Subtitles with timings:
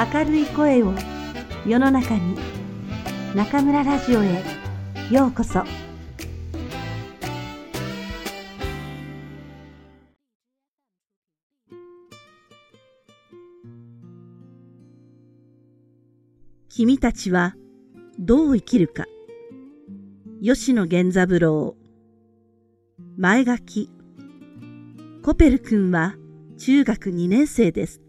[0.00, 0.94] 明るい声を
[1.66, 2.34] 世の中に
[3.34, 4.42] 中村ラジオへ
[5.10, 5.62] ようこそ。
[16.70, 17.54] 君たちは
[18.18, 19.04] どう生きるか。
[20.42, 21.76] 吉野源三郎。
[23.18, 23.90] 前書き。
[25.22, 26.14] コペル君は
[26.56, 28.00] 中学2年生です。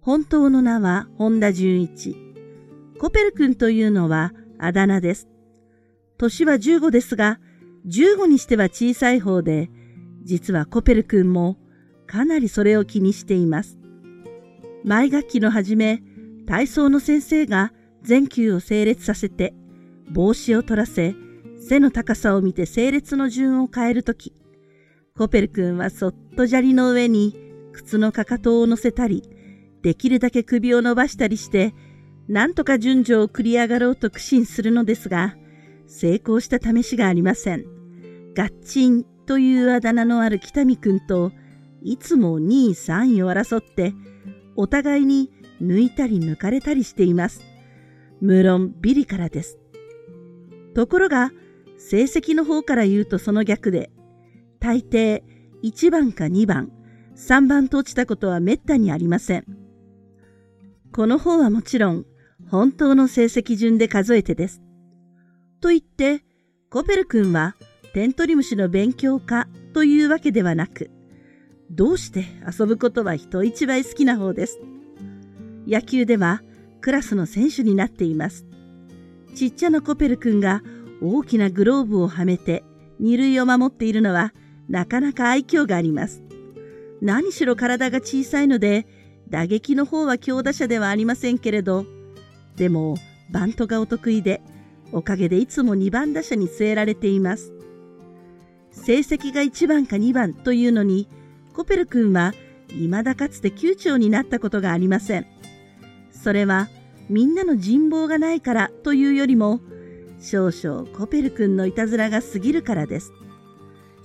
[0.00, 2.16] 本当の名は本田純一。
[2.98, 5.28] コペル君というのはあだ名です。
[6.18, 7.38] 年は15ですが、
[7.86, 9.70] 15にしては小さい方で、
[10.24, 11.56] 実はコペル君も
[12.06, 13.78] かなりそれを気にしています。
[14.84, 16.02] 毎学期の初め、
[16.46, 17.72] 体操の先生が
[18.02, 19.54] 全球を整列させて、
[20.10, 21.14] 帽子を取らせ、
[21.60, 24.34] 背の高さを見て整列の順を変えるとき、
[25.16, 27.34] コペル君はそっと砂利の上に
[27.72, 29.22] 靴のかかとを乗せたり、
[29.82, 31.74] できるだけ首を伸ばしたりして、
[32.28, 35.36] なんとか順序を繰り上がろうと苦心するのですが、
[35.86, 37.64] 成功した試しがありません。
[38.34, 41.32] ガッチンというあだ名のある北見君と、
[41.82, 43.94] いつも2位3位を争って、
[44.56, 45.30] お互いに
[45.62, 47.42] 抜いたり抜かれたりしています。
[48.20, 49.58] 無論ビリからです。
[50.74, 51.32] ところが、
[51.78, 53.90] 成績の方から言うとその逆で、
[54.60, 55.22] 大抵
[55.62, 56.72] 1番か2番、
[57.16, 59.67] 3番と落ちたことはめったにありません。
[60.98, 62.06] この方はもちろん
[62.50, 64.60] 本当の成績順で数えてです。
[65.60, 66.24] と言って、
[66.70, 67.54] コペル君は
[67.94, 70.90] テントリムシの勉強家というわけではなく、
[71.70, 74.58] どうして遊ぶことは人一倍好きな方です。
[75.68, 76.42] 野球では
[76.80, 78.44] クラスの選手になっています。
[79.36, 80.64] ちっちゃなコペル君が
[81.00, 82.64] 大きなグローブをはめて
[82.98, 84.34] 二塁を守っているのは
[84.68, 86.24] なかなか愛嬌があります。
[87.00, 88.88] 何しろ体が小さいので、
[89.28, 91.84] 打撃の方は強打者ではありませんけれど、
[92.56, 92.96] でも
[93.30, 94.40] バントがお得意で、
[94.90, 97.52] おかげでいつも2番打者に据えられています。
[98.72, 101.08] 成績が1番か2番というのに、
[101.54, 102.32] コペル君は
[102.68, 105.26] 未だかつて級長になったことがありません。
[106.12, 106.68] それは
[107.08, 109.60] みんなの人望がないからというよりも、
[110.20, 113.12] 少々コペル君のいたずらが過ぎるからです。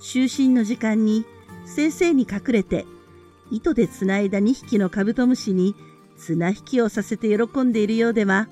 [0.00, 1.24] 就寝の時間に
[1.66, 2.84] 先生に隠れて
[3.50, 5.74] 糸でつないだ2匹のカブトムシに
[6.16, 8.48] 綱引きをさせて喜んでいるようでは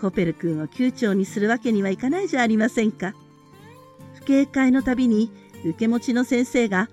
[0.00, 3.14] コペル君を宮長にするわけにはいかないじゃありませんか。
[4.14, 5.30] 不警戒のたびに
[5.64, 6.88] 受け持ちの先生が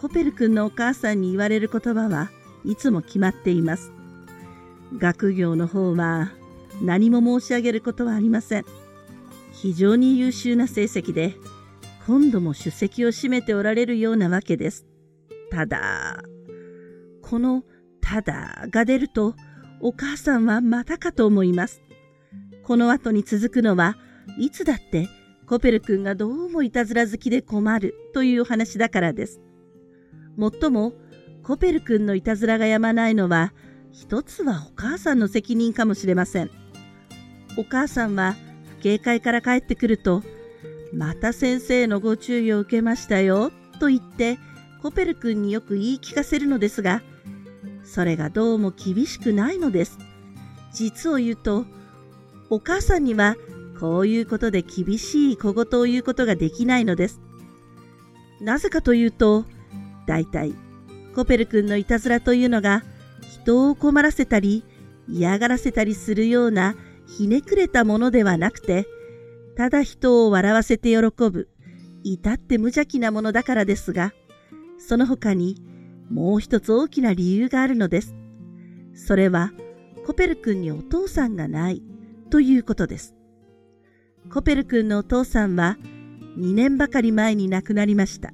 [0.00, 2.30] コペル君のお母さんに言われる言葉は
[2.64, 3.92] いつも決まっています。
[4.96, 6.30] 学業の方は
[6.82, 8.64] 何も申し上げることはありません。
[9.52, 11.34] 非常に優秀な成績で
[12.06, 14.86] 今度も出席を占めておられるようなわけです。
[15.50, 16.22] ただ、
[17.28, 17.64] この
[18.00, 19.34] ただが出ると、
[19.80, 21.82] お母さんはまたかと思います。
[22.62, 23.96] この後に続くのは、
[24.38, 25.08] いつだって
[25.46, 29.40] コペル君がどうもいたずら好きで困るというお話だからです。
[30.36, 30.92] もっとも、
[31.42, 33.52] コペル君のいたずらがやまないのは、
[33.90, 36.50] 一つはお母さんの責任かもしれません。
[37.56, 38.36] お母さんは、
[38.80, 40.22] 警戒から帰ってくると、
[40.92, 43.50] また先生のご注意を受けましたよ、
[43.80, 44.38] と言って、
[44.80, 47.02] コペル君によく言い聞かせるのですが、
[47.86, 49.98] それがどうも厳しくないのです。
[50.72, 51.64] 実を言うと、
[52.50, 53.36] お母さんには
[53.80, 57.20] こういうことで厳しい小言を言うことができないのです。
[58.40, 59.46] なぜかというと、
[60.06, 60.54] 大体、
[61.14, 62.82] コペル君のいたずらというのが、
[63.44, 64.64] 人を困らせたり、
[65.08, 66.74] 嫌がらせたりするような
[67.06, 68.86] ひねくれたものではなくて、
[69.56, 71.48] ただ人を笑わせて喜ぶ、
[72.02, 74.12] 至って無邪気なものだからですが、
[74.78, 75.62] その他に
[76.10, 78.14] もう一つ大きな理由があるのです。
[78.94, 79.52] それは、
[80.06, 81.82] コペル君にお父さんがない
[82.30, 83.14] ということです。
[84.32, 85.76] コペル君のお父さんは
[86.38, 88.32] 2年ばかり前に亡くなりました。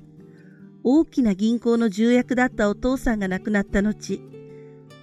[0.84, 4.20] 大きな銀行の重役だったお父さんが亡くなった後、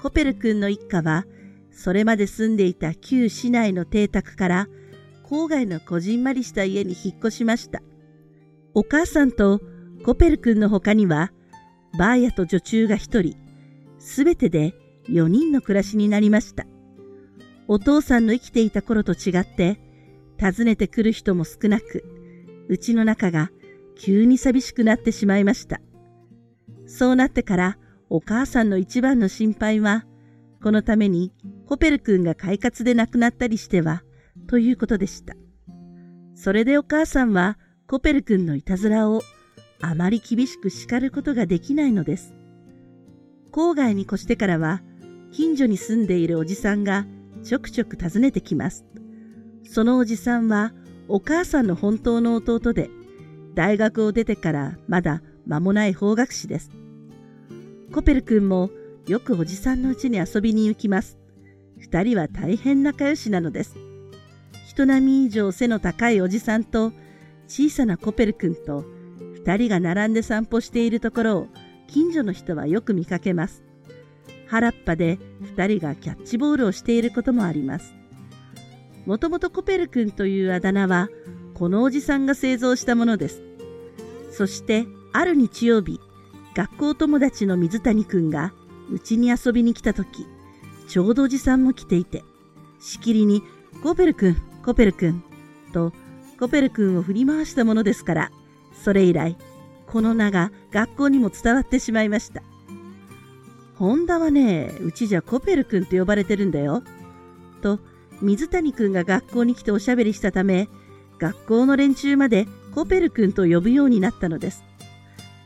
[0.02, 1.26] コペル君の一家は、
[1.72, 4.68] それまで住んでいた旧市内の邸宅から
[5.24, 7.82] 郊外のこじんまりした家に引っ越しました。
[8.74, 9.62] お母さんと
[10.04, 11.32] コペル君の他には、
[11.98, 13.36] バーヤと女中が一人、
[13.98, 14.74] すべてで
[15.10, 16.66] 4人の暮らしになりました。
[17.68, 19.80] お父さんの生きていた頃と違って、
[20.40, 22.04] 訪ねてくる人も少なく、
[22.68, 23.52] うちの中が
[23.98, 25.82] 急に寂しくなってしまいました。
[26.88, 27.78] そうなってから
[28.10, 30.06] お母さんの一番の心配は、
[30.64, 31.32] このために
[31.68, 34.04] コペル君が快活で亡くなったりしては、
[34.48, 35.36] ということでした。
[36.34, 37.58] それでお母さんは
[37.88, 39.22] コペル君のいたずらを
[39.82, 42.34] あまり厳しく叱ることができないのです。
[43.52, 44.82] 郊外に越してからは
[45.32, 47.06] 近所に住んでいるおじさんが
[47.44, 48.86] ちょくちょく訪ねてきます。
[49.64, 50.74] そのおじさんは
[51.08, 52.90] お母さんの本当の弟で、
[53.56, 56.72] 大学を出てからまだ間もない法学士です。
[57.94, 58.70] コペル君も
[59.08, 61.18] よくおじさんの家に遊びに行きます。
[61.78, 63.76] 二人は大変仲良しなのです。
[64.68, 66.92] 人並み以上背の高いおじさんと
[67.48, 68.86] 小さなコペル君と
[69.50, 71.48] 二人が並んで散歩しているところを
[71.88, 73.64] 近所の人はよく見かけます。
[74.46, 77.96] 原っぱで二人がキャッチボールをしていることもあります。
[79.08, 81.10] もともとコペル君というあだ名は
[81.56, 83.42] このおじさんが製造したものです。
[84.30, 86.00] そしてある日曜日、
[86.54, 88.54] 学校友達の水谷君が
[88.92, 90.28] うちに遊びに来た時、
[90.88, 92.24] ちょうどおじさんも来ていて、
[92.80, 93.42] しきりに
[93.82, 95.24] コペル君、コペル君
[95.74, 95.92] と
[96.40, 98.32] コペル君を振り回したものですから、
[98.84, 99.38] それ以来、
[99.88, 102.42] この名が学校にも伝わってしまいました。
[103.76, 106.84] ホンダはね、うちじゃコペル君と呼ばれてるんだよ。
[107.62, 107.80] と、
[108.22, 110.68] 水谷君が学校に来ておしゃべりしたため、
[111.18, 114.64] 学校の連中までコペル君と呼ぶようになったのです。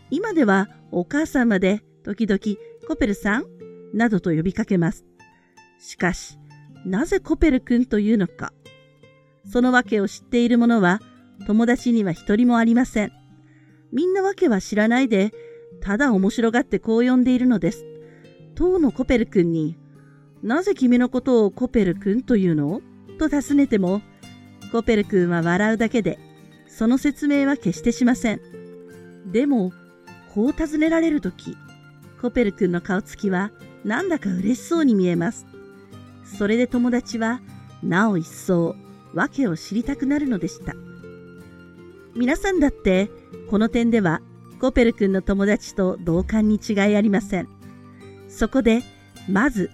[0.09, 2.39] 今ではお母さんまで時々
[2.88, 3.45] コペルさん
[3.94, 5.06] などと呼びかけます。
[5.79, 6.38] しかし、
[6.86, 8.53] なぜコペル君というのか。
[9.51, 11.01] その訳を知っている者は
[11.47, 13.23] 友達には一人もありません。
[13.94, 15.31] みんな訳は知らないで、
[15.80, 17.86] ただ面白がってこう呼んでいるのです。
[18.56, 19.78] 当のコペル君に、
[20.42, 22.81] なぜ君のことをコペル君というの？
[23.19, 24.01] と尋ねても、
[24.72, 26.18] コペル君は笑うだけで、
[26.68, 28.42] その説明は決してしません。
[29.31, 29.72] でも、
[30.34, 31.56] こう尋ねられるとき、
[32.19, 33.51] コペル君の顔つきは
[33.86, 35.46] なんだか嬉しそうに見えます。
[36.24, 37.42] それで友達は、
[37.84, 38.75] なお一層、
[39.13, 40.74] 訳を知りたくなるのでした。
[42.15, 43.10] 皆さんだって、
[43.50, 44.21] この点では、
[44.60, 47.48] コペル君の友達と同感に違いありません。
[48.27, 48.83] そこで、
[49.27, 49.71] まず、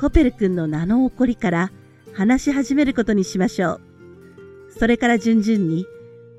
[0.00, 1.70] コペル君の名の起こりから
[2.14, 3.80] 話し始めることにしましょう。
[4.78, 5.86] それから順々に、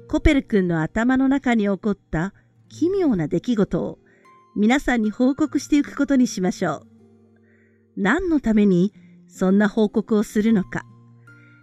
[0.08, 2.34] コペル君の頭の中に起こった
[2.68, 4.00] 奇妙な出来事を
[4.56, 6.88] 皆さんに報告していくことにしましょう。
[7.96, 8.94] 何のために
[9.28, 10.84] そんな報告をするのか、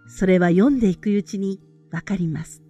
[0.08, 1.60] それは読んでいくうちに
[1.90, 2.62] わかります。